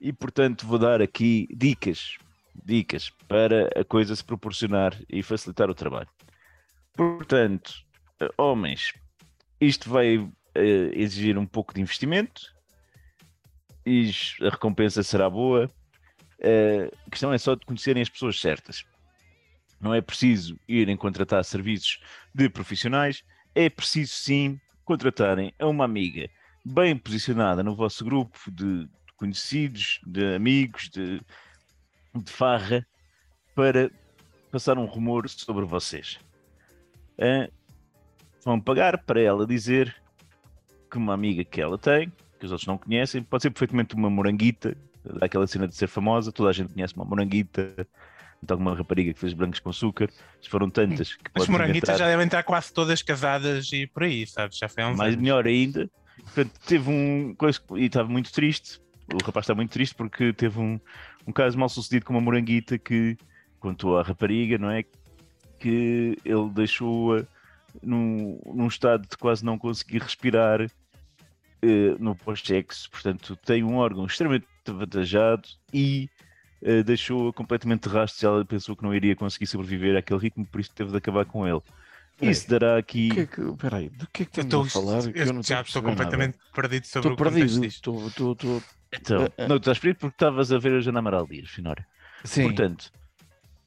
[0.00, 2.16] E, portanto, vou dar aqui dicas,
[2.64, 6.08] dicas para a coisa se proporcionar e facilitar o trabalho.
[6.92, 7.72] Portanto,
[8.20, 8.92] eh, homens,
[9.60, 12.54] isto vai eh, exigir um pouco de investimento
[13.84, 14.10] e
[14.42, 15.70] a recompensa será boa.
[16.40, 18.84] Eh, a questão é só de conhecerem as pessoas certas.
[19.80, 22.00] Não é preciso irem contratar serviços
[22.34, 23.24] de profissionais,
[23.54, 26.30] é preciso sim contratarem a uma amiga
[26.64, 31.20] bem posicionada no vosso grupo de conhecidos, de amigos, de,
[32.14, 32.86] de farra,
[33.54, 33.90] para
[34.50, 36.18] passar um rumor sobre vocês.
[37.20, 37.50] Ah,
[38.42, 39.94] vão pagar para ela dizer
[40.90, 44.08] que uma amiga que ela tem, que os outros não conhecem, pode ser perfeitamente uma
[44.08, 44.74] moranguita,
[45.04, 47.86] daquela cena de ser famosa, toda a gente conhece uma moranguita,
[48.42, 50.10] então alguma rapariga que fez brancos com açúcar,
[50.48, 54.58] foram tantas que As moranguitas já devem estar quase todas casadas e por aí, sabes?
[54.58, 55.22] Já foi há uns mais anos.
[55.22, 55.90] melhor ainda.
[56.22, 58.80] Portanto, teve um coisa e estava muito triste.
[59.12, 60.78] O rapaz está muito triste porque teve um,
[61.26, 63.16] um caso mal sucedido com uma moranguita que
[63.58, 64.84] contou à rapariga, não é?
[65.58, 67.24] Que ele deixou-a
[67.82, 72.90] num, num estado de quase não conseguir respirar eh, no pós-sexo.
[72.90, 76.08] Portanto, tem um órgão extremamente avantajado e
[76.62, 78.22] eh, deixou-a completamente de rastros.
[78.24, 81.46] Ela pensou que não iria conseguir sobreviver àquele ritmo, por isso teve de acabar com
[81.46, 81.60] ele.
[82.16, 83.10] Peraí, Isso dará aqui.
[83.10, 85.10] O que é que, peraí, do que é que estamos estou, a falar?
[85.16, 85.90] Eu eu não já estou perceber nada.
[86.04, 87.60] completamente perdido sobre Estou o perdido.
[87.60, 87.64] disto.
[87.64, 88.62] Estou, estou, estou...
[88.92, 89.46] Então, Eh, eh.
[89.48, 91.86] não, estás perdido porque estavas a ver a Jana Amaral Dias, Finória.
[92.24, 92.90] Sim, Portanto,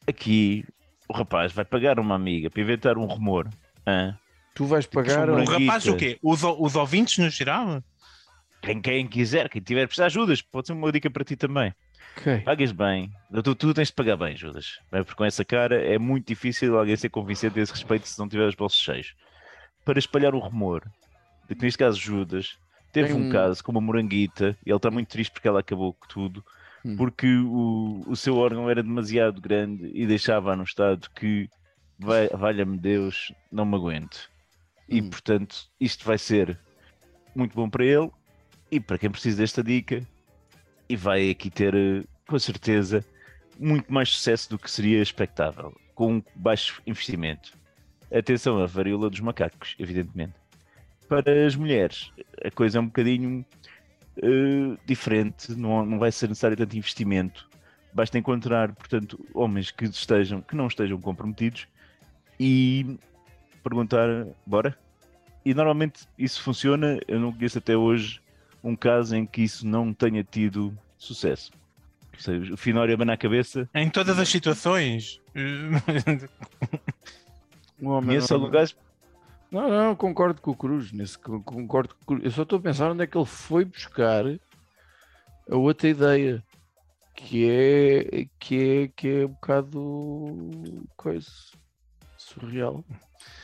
[0.07, 0.65] aqui
[1.07, 3.47] o rapaz vai pagar uma amiga para inventar um rumor.
[3.87, 4.17] hã?
[4.53, 5.13] tu vais pagar.
[5.13, 5.61] são O moranguitas.
[5.65, 6.19] rapaz, o quê?
[6.21, 7.81] Os, os ouvintes no geral?
[8.61, 11.73] Quem, quem quiser, quem tiver precisar de ajudas, pode ser uma dica para ti também.
[12.17, 12.41] Ok.
[12.41, 13.11] Pagues bem,
[13.43, 14.79] tu, tu tens de pagar bem, Judas.
[14.91, 18.19] Bem, Porque com essa cara é muito difícil alguém ser convincente a esse respeito se
[18.19, 19.13] não tiver os bolsos cheios.
[19.85, 20.83] Para espalhar o rumor,
[21.47, 22.57] de que neste caso Judas
[22.91, 25.93] teve um um- caso com uma moranguita e ele está muito triste porque ela acabou
[25.93, 26.43] com tudo,
[26.83, 26.95] Hum.
[26.97, 31.47] porque o, o seu órgão era demasiado grande e deixava num estado que,
[31.99, 34.29] valha-me Deus, não me aguento.
[34.89, 35.09] E Hum.
[35.09, 36.59] portanto, isto vai ser
[37.35, 38.09] muito bom para ele
[38.71, 40.05] e para quem precisa desta dica,
[40.91, 43.05] e vai aqui ter, eh, com certeza,
[43.57, 47.57] muito mais sucesso do que seria expectável, com um baixo investimento.
[48.13, 50.33] Atenção à varíola dos macacos, evidentemente.
[51.07, 52.11] Para as mulheres,
[52.43, 53.45] a coisa é um bocadinho
[54.17, 57.49] eh, diferente, não, não vai ser necessário tanto investimento.
[57.93, 61.69] Basta encontrar, portanto, homens que estejam, que não estejam comprometidos
[62.37, 62.99] e
[63.63, 64.77] perguntar, bora?
[65.45, 68.19] E normalmente isso funciona, eu não conheço até hoje
[68.63, 71.51] um caso em que isso não tenha tido sucesso.
[72.13, 75.19] Ou seja, o Finório abana a cabeça, Em todas as situações.
[77.79, 78.75] Um conheço não- lugares
[79.51, 80.91] Não, não, concordo com o Cruz.
[80.91, 82.23] Nesse, con- concordo com o Cruz.
[82.23, 86.43] Eu só estou a pensar onde é que ele foi buscar a outra ideia.
[87.15, 91.27] Que é que é, que é um bocado coisa
[92.17, 92.83] surreal.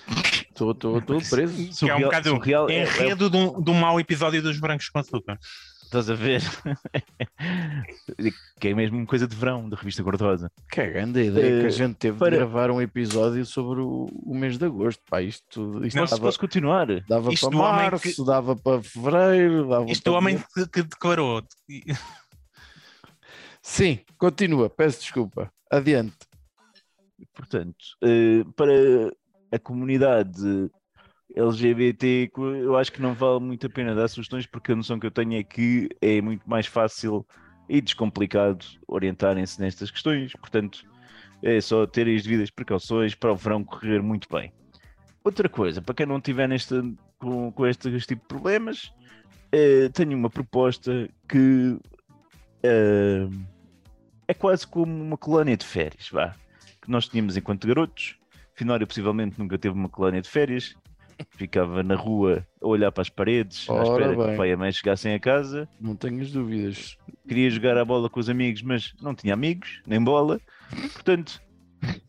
[0.62, 1.54] Estou preso.
[1.56, 4.42] que é um Surreal- bocado surreal, é- é- enredo de um, de um mau episódio
[4.42, 5.38] dos Brancos com Açúcar.
[5.84, 6.42] Estás a ver?
[8.60, 10.52] que é mesmo coisa de verão, da revista Gordosa.
[10.70, 13.46] Que é a grande ideia que a Eh, gente teve para- de gravar um episódio
[13.46, 15.02] sobre o, o mês de agosto.
[15.10, 16.88] Pá, isto, isto Posso, dava, posso continuar?
[17.08, 19.70] dava isto para março, que- dava para fevereiro.
[19.70, 20.12] Dava Isto para...
[20.12, 21.42] o homem que, que declarou.
[23.62, 24.70] Sim, continua.
[24.70, 25.50] Peço desculpa.
[25.72, 26.16] Adiante.
[27.34, 28.72] Portanto, eh, para
[29.52, 30.70] a comunidade
[31.36, 35.06] LGBT, eu acho que não vale muito a pena dar sugestões, porque a noção que
[35.06, 37.26] eu tenho é que é muito mais fácil
[37.70, 40.34] e descomplicado orientarem-se nestas questões.
[40.34, 40.86] Portanto,
[41.44, 44.52] é só terem as devidas precauções para o verão correr muito bem.
[45.24, 46.82] Outra coisa, para quem não estiver nesta,
[47.20, 48.92] com, com este, este tipo de problemas,
[49.52, 51.78] eh, tenho uma proposta que
[52.64, 53.28] eh,
[54.28, 56.34] é quase como uma colónia de férias, vá,
[56.82, 58.18] que nós tínhamos enquanto garotos.
[58.58, 60.76] Finório possivelmente nunca teve uma colónia de férias,
[61.32, 64.34] ficava na rua a olhar para as paredes, à Ora espera que bem.
[64.34, 65.70] o pai e a mãe chegassem a casa.
[65.80, 66.98] Não tenhas dúvidas.
[67.28, 70.40] Queria jogar a bola com os amigos, mas não tinha amigos, nem bola.
[70.94, 71.40] Portanto,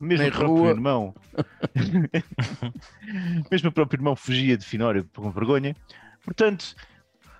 [0.00, 0.70] mesmo Nem o próprio rua.
[0.70, 1.14] irmão,
[3.50, 5.76] mesmo o próprio irmão fugia de Finório com vergonha.
[6.24, 6.74] Portanto,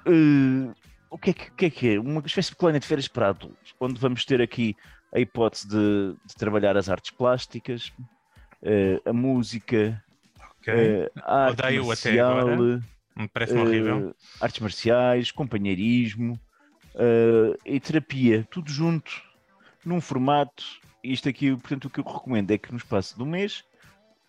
[0.07, 0.73] eh,
[1.11, 2.01] o que é que, o que é que é?
[2.01, 4.77] Uma espécie de colónia de férias para adultos, onde vamos ter aqui
[5.15, 7.93] a hipótese de, de trabalhar as artes plásticas,
[9.05, 10.03] a música,
[10.61, 10.75] Ok.
[10.75, 12.83] eh, a arte Odeio até marcial, agora.
[13.17, 14.11] Me horrível.
[14.11, 16.39] eh, artes marciais, companheirismo
[16.95, 19.11] eh, e terapia, tudo junto,
[19.85, 20.65] num formato.
[21.03, 23.65] Isto aqui, portanto, o que eu recomendo é que no espaço do mês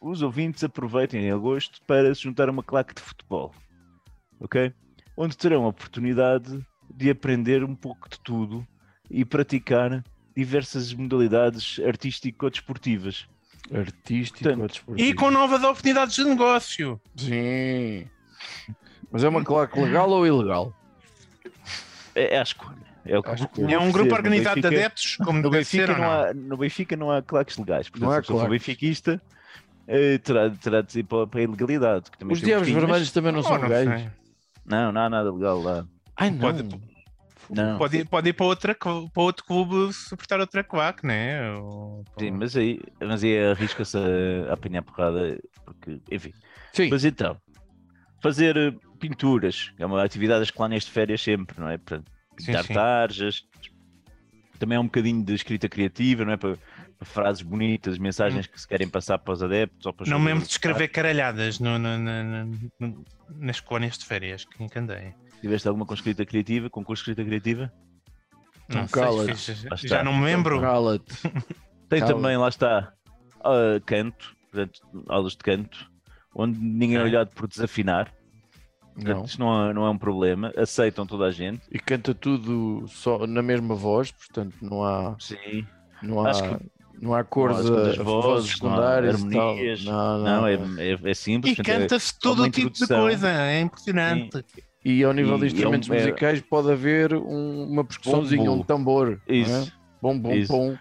[0.02, 3.54] os ouvintes aproveitem em agosto para se juntar a uma claque de futebol,
[4.40, 4.72] ok?
[5.18, 6.66] Onde terão a oportunidade
[6.96, 8.66] de aprender um pouco de tudo
[9.10, 10.04] e praticar
[10.36, 13.28] diversas modalidades artístico-desportivas.
[13.74, 15.10] Artístico Portanto, ou desportivo?
[15.10, 17.00] E com novas oportunidades de negócio.
[17.16, 18.08] Sim.
[19.12, 20.74] Mas é uma claque legal ou ilegal?
[22.16, 22.78] É, é a escolha.
[23.06, 25.92] É, o que vou É um grupo organizado de Benfica- adeptos, como No ser Benfica,
[25.94, 26.12] ou não não.
[26.12, 27.90] há, no Benfica não há claques legais.
[27.90, 29.22] Portanto, Não há se for benfiquista,
[29.88, 32.06] eh, terá, terá de ir para, para a ilegalidade.
[32.30, 34.02] Os diabos vermelhos também não Oh, são não legais.
[34.02, 34.10] sei.
[34.66, 35.86] Não, não há nada legal lá.
[36.16, 36.40] Ai, não.
[36.40, 36.70] Pode-
[37.50, 37.78] Não.
[37.78, 41.52] Pode, ir- pode ir para, outra, para outro clube suportar outra claque, né?
[41.54, 46.32] Ou- Sim, mas aí, mas aí arrisca-se a, a apanhar porrada, porque, enfim.
[46.74, 46.90] Sim.
[46.90, 47.38] Mas então,
[48.22, 51.78] fazer eh, pinturas, é uma atividade que lá neste férias sempre, não é?
[51.78, 52.02] Para
[52.36, 52.74] pintar sim.
[52.74, 53.44] tarjas,
[54.60, 56.38] também é um bocadinho de escrita criativa, não é?
[56.38, 56.58] Para,
[56.98, 60.20] para frases bonitas, mensagens que se querem passar para os adeptos ou para os Não
[60.20, 65.14] me lembro de escrever caralhadas no- no- no- nas colónias de férias que encandei.
[65.42, 67.72] Tiveste alguma com escrita criativa, concurso de escrita criativa?
[68.68, 69.52] Não cala-te.
[69.68, 69.88] Lá está.
[69.88, 70.60] já não me lembro.
[70.62, 71.14] Cala-te.
[71.90, 72.94] Tem também, lá está,
[73.44, 75.90] ah, canto, portanto, aulas de canto,
[76.36, 78.14] onde ninguém é olhado por desafinar.
[78.94, 79.26] Portanto, Não.
[79.26, 81.62] Isso não é, não é um problema, aceitam toda a gente.
[81.72, 85.66] E canta tudo só na mesma voz, portanto não há, Sim.
[86.04, 86.66] não há, Acho que-
[87.02, 89.50] não há Não a- segundas vozes não secundárias tal.
[89.50, 89.84] harmonias.
[89.86, 90.80] Não, não, Não, é, não.
[90.80, 91.58] é, é simples.
[91.58, 94.46] E é- canta-se todo o tipo de coisa, é impressionante.
[94.84, 97.84] E ao nível E- de e é um- instrumentos é- musicais pode haver um- uma
[97.84, 99.20] percussãozinha, um tambor.
[99.28, 99.36] é?
[99.36, 99.74] Isso.
[100.02, 100.52] Bom, bom, Isso.
[100.54, 100.78] bom.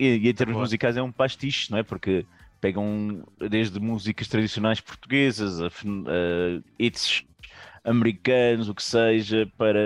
[0.00, 1.82] E, e em termos musicais é um pastiche, não é?
[1.82, 2.24] Porque
[2.60, 7.24] pegam desde músicas tradicionais portuguesas a, a hits
[7.84, 9.78] americanos, o que seja, para,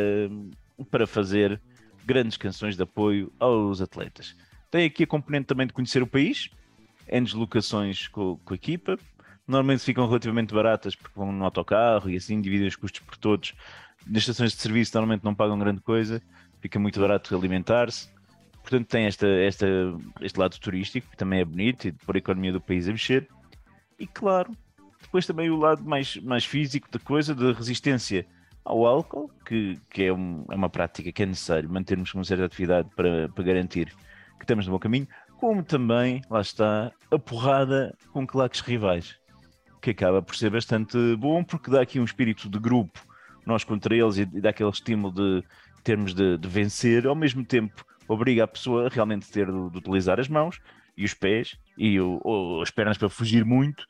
[0.90, 1.60] para fazer
[2.04, 4.36] grandes canções de apoio aos atletas.
[4.70, 6.50] Tem aqui a componente também de conhecer o país,
[7.08, 8.98] em deslocações com, com a equipa.
[9.46, 13.54] Normalmente ficam relativamente baratas porque vão no autocarro e assim dividem os custos por todos.
[14.06, 16.20] Nas estações de serviço normalmente não pagam grande coisa,
[16.60, 18.08] fica muito barato alimentar-se.
[18.60, 19.66] Portanto, tem esta, esta,
[20.20, 23.28] este lado turístico que também é bonito e pôr a economia do país a mexer.
[23.98, 24.50] E claro,
[25.00, 28.26] depois também o lado mais, mais físico da coisa, de resistência
[28.64, 32.44] ao álcool, que, que é, um- é uma prática que é necessário mantermos uma certa
[32.44, 33.86] atividade para, para garantir
[34.36, 35.06] que estamos no bom caminho,
[35.38, 39.16] como também, lá está, a porrada com claques rivais,
[39.86, 42.98] que acaba por ser bastante bom, porque dá aqui um espírito de grupo,
[43.46, 45.46] nós contra eles, e, dá aquele estímulo de
[45.84, 49.78] termos de, de vencer, ao mesmo tempo obriga a pessoa a realmente ter de, de
[49.78, 50.58] utilizar as mãos
[50.96, 53.84] e os pés e o- o- as pernas para fugir muito.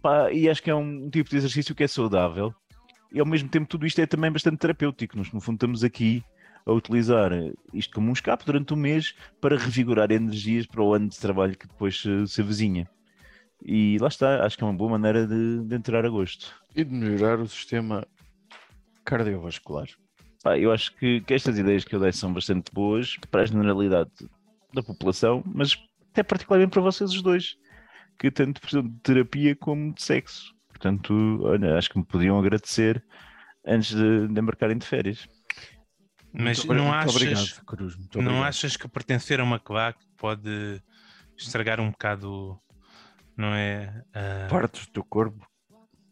[0.00, 2.54] Pá, e acho que é um, tipo de exercício que é saudável
[3.12, 5.18] e ao mesmo tempo tudo isto é também bastante terapêutico.
[5.18, 6.24] Nós, no fundo, estamos aqui
[6.64, 7.30] a utilizar
[7.74, 11.58] isto como um escape durante um mês para revigorar energias para o ano de trabalho
[11.58, 12.42] que depois se, se.
[13.64, 16.54] E lá está, acho que é uma boa maneira de, de entrar a gosto.
[16.76, 18.06] E de melhorar o sistema
[19.04, 19.88] cardiovascular.
[20.42, 23.46] Pá, eu acho que, que estas ideias que eu dei são bastante boas para a
[23.46, 24.10] generalidade
[24.74, 25.78] da população, mas
[26.10, 27.56] até particularmente para vocês os dois,
[28.18, 30.54] que tanto precisam de terapia como de sexo.
[30.68, 33.02] Portanto, olha, acho que me podiam agradecer
[33.66, 35.26] antes de, de embarcarem de férias.
[36.32, 37.96] Mas Muito não muito achas, Obrigado, Cruz.
[37.96, 40.82] Muito não achas que pertencer a uma claque pode
[41.38, 42.60] estragar um bocado,
[43.36, 44.02] não é?
[44.14, 45.46] ah, Partes do teu corpo.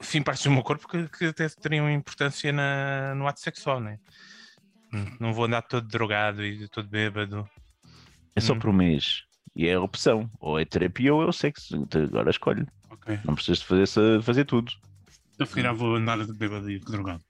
[0.00, 3.98] sim, partes do meu corpo que, que até teriam importância na, no ato sexual, né?
[5.18, 7.48] Não vou andar todo drogado e todo bêbado.
[8.36, 8.58] É só Hum.
[8.58, 9.22] por um mês.
[9.56, 10.30] E é a opção.
[10.38, 11.76] Ou é terapia ou é o sexo.
[11.76, 12.66] Então, agora escolhe.
[12.90, 13.18] Ok.
[13.24, 14.70] Não precisas de fazer, essa- fazer tudo.
[15.38, 17.24] Eu se calhar vou andar de bêbado e drogado.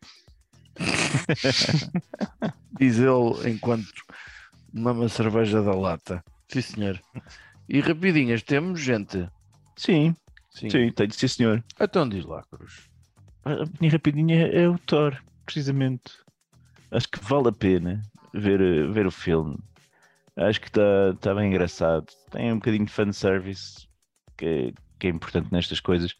[2.79, 3.89] Diz ele enquanto
[4.73, 6.25] mama cerveja da lata.
[6.49, 7.01] Sim, senhor.
[7.69, 9.29] E rapidinhas, temos gente.
[9.77, 10.15] Sim,
[10.51, 10.71] Sim.
[10.71, 11.65] sim, tenho de ser senhor.
[11.81, 12.89] Então diz lá, Cruz.
[13.45, 16.13] A minha rapidinha é o Thor, precisamente.
[16.91, 18.03] Acho que vale a pena
[18.33, 19.57] ver, ver o filme.
[20.37, 22.07] Acho que está tá bem engraçado.
[22.31, 23.87] Tem um bocadinho de fanservice
[24.37, 26.15] que é, que é importante nestas coisas.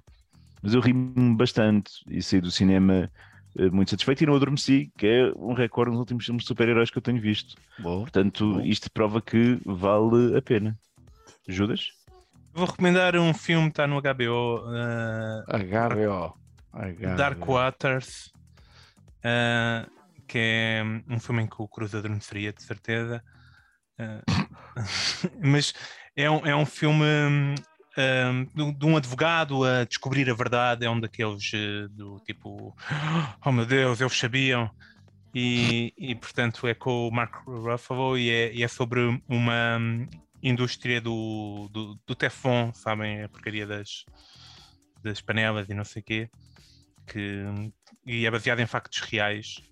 [0.63, 3.11] Mas eu ri-me bastante e saí do cinema
[3.57, 6.91] eh, muito satisfeito e não adormeci, que é um recorde nos últimos filmes de super-heróis
[6.91, 7.57] que eu tenho visto.
[7.83, 10.79] Portanto, isto prova que vale a pena.
[11.49, 11.89] Judas?
[12.55, 16.37] Vou recomendar um filme que está no HBO, ah, HBO.
[16.73, 17.17] HBO.
[17.17, 18.31] Dark Waters,
[19.25, 19.87] ah,
[20.29, 23.23] que é um filme em que o Cruz adormeceria, de certeza.
[23.99, 24.23] Ah,
[25.43, 25.73] mas
[26.15, 27.07] é um, é um filme
[27.97, 30.85] hum, de, um advogado a descobrir a verdade.
[30.85, 32.77] É um daqueles eh, do tipo,
[33.45, 34.71] oh meu Deus, eles sabiam.
[35.35, 39.79] E, e portanto é com o Mark Ruffalo e é, e é sobre uma
[40.43, 43.23] indústria do, do, do Teflon, sabem?
[43.23, 44.05] A porcaria das,
[45.03, 46.31] das panelas e não sei o quê.
[47.07, 47.45] Que,
[48.07, 49.63] e é baseado em factos reais.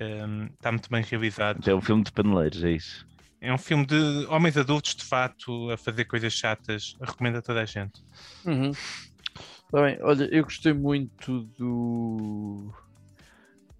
[0.00, 1.68] Hum, está muito bem realizado.
[1.68, 3.06] É um filme de paneleiros, é isso.
[3.40, 6.96] É um filme de homens adultos, de fato, a fazer coisas chatas.
[7.00, 8.02] Recomendo a toda a gente.
[8.44, 8.72] Uhum.
[9.70, 12.72] Tá bem, olha, eu gostei muito do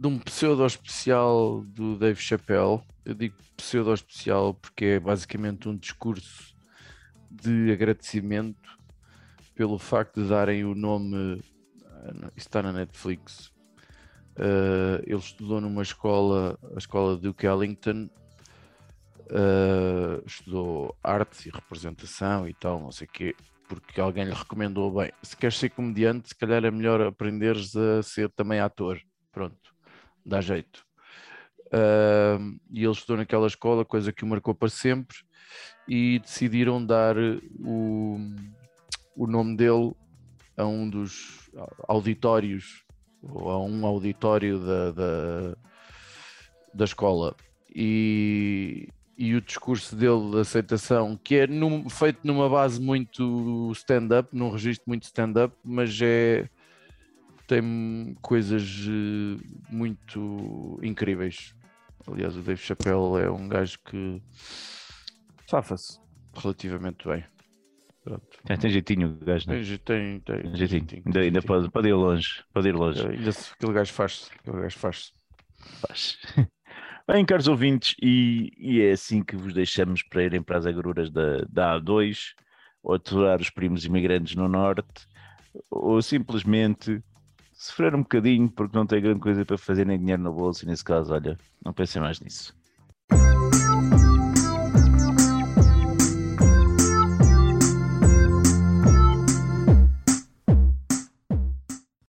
[0.04, 2.82] de um pseudo especial do Dave Chappelle.
[3.06, 6.54] Eu digo pseudo especial porque é basicamente um discurso
[7.30, 8.78] de agradecimento
[9.54, 11.42] pelo facto de darem o nome.
[11.86, 13.50] ah, está na Netflix.
[14.36, 18.10] Ah, ele estudou numa escola, a escola Duke Ellington.
[19.30, 23.34] ah, estudou arte e representação e tal, não sei o quê,
[23.66, 25.10] porque alguém lhe recomendou bem.
[25.22, 29.00] Se queres ser comediante, se calhar é melhor aprenderes a ser também ator.
[29.32, 29.73] Pronto,
[30.24, 30.84] dá jeito.
[31.72, 32.38] Ah,
[32.70, 35.16] e ele estudou naquela escola, coisa que o marcou para sempre,
[35.88, 37.16] e decidiram dar
[37.60, 38.18] o,
[39.16, 39.92] o nome dele
[40.56, 41.50] a um dos
[41.88, 42.84] auditórios,
[43.22, 45.56] ou a um auditório da, da,
[46.72, 47.34] da escola.
[47.74, 54.28] E, e o discurso dele de aceitação, que é num- feito numa base muito stand-up,
[54.32, 56.48] num registro muito stand-up, mas é
[57.46, 61.54] tem coisas eh, muito incríveis.
[62.06, 64.22] Aliás, o Dave Chappelle é um gajo que
[65.46, 65.98] safa-se
[66.36, 67.24] relativamente bem.
[68.02, 68.26] Pronto.
[68.48, 69.62] É, tem jeitinho o gajo, não é?
[69.62, 70.80] Tem, tem, tem, Tem jeitinho.
[70.80, 72.44] jeitinho, Ainda, ainda pode, pode ir longe.
[72.52, 73.06] Pode ir longe.
[73.06, 74.30] Ainda se- aquele gajo faz-se.
[74.38, 75.12] Aquele gajo faz-se.
[75.80, 76.18] Faz.
[77.08, 81.10] Bem, caros ouvintes, e, e é assim que vos deixamos para irem para as agruras
[81.10, 82.32] da, da A2,
[82.82, 85.06] ou aturar os primos imigrantes no Norte,
[85.70, 87.02] ou simplesmente
[87.54, 90.68] sofrer um bocadinho porque não tem grande coisa para fazer nem dinheiro na bolsa, e
[90.68, 92.54] nesse caso, olha, não pensem mais nisso.